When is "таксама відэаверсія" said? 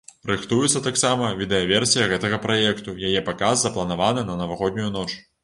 0.87-2.07